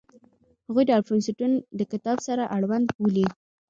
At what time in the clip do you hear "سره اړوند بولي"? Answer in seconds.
2.27-3.27